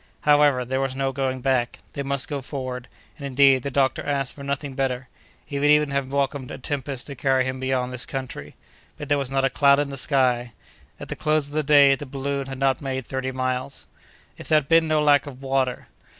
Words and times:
However, 0.21 0.65
there 0.65 0.81
was 0.81 0.95
no 0.95 1.11
going 1.11 1.41
back; 1.41 1.77
they 1.93 2.01
must 2.01 2.27
go 2.27 2.41
forward; 2.41 2.87
and, 3.19 3.27
indeed, 3.27 3.61
the 3.61 3.69
doctor 3.69 4.03
asked 4.03 4.35
for 4.35 4.41
nothing 4.43 4.73
better; 4.73 5.07
he 5.45 5.59
would 5.59 5.69
even 5.69 5.91
have 5.91 6.07
welcomed 6.11 6.49
a 6.49 6.57
tempest 6.57 7.05
to 7.05 7.13
carry 7.13 7.45
him 7.45 7.59
beyond 7.59 7.93
this 7.93 8.07
country. 8.07 8.55
But, 8.97 9.09
there 9.09 9.19
was 9.19 9.29
not 9.29 9.45
a 9.45 9.49
cloud 9.51 9.77
in 9.77 9.91
the 9.91 9.97
sky. 9.97 10.53
At 10.99 11.09
the 11.09 11.15
close 11.15 11.49
of 11.49 11.53
the 11.53 11.61
day, 11.61 11.93
the 11.93 12.07
balloon 12.07 12.47
had 12.47 12.57
not 12.57 12.81
made 12.81 13.05
thirty 13.05 13.31
miles. 13.31 13.85
If 14.39 14.47
there 14.47 14.57
had 14.59 14.67
been 14.67 14.87
no 14.87 15.03
lack 15.03 15.27
of 15.27 15.43
water! 15.43 15.87